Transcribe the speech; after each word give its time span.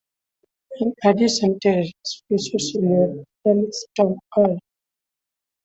In 0.79 0.95
addition, 1.05 1.59
"Terrorist" 1.59 2.23
features 2.27 2.71
Slayer 2.71 3.23
vocalist 3.45 3.87
Tom 3.95 4.15
Araya. 4.35 4.57